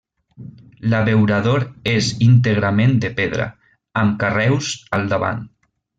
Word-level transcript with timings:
L'abeurador 0.93 1.65
és 1.93 2.09
íntegrament 2.29 2.95
de 3.05 3.11
pedra, 3.21 3.45
amb 4.05 4.17
carreus 4.25 4.71
al 5.01 5.07
davant. 5.13 5.45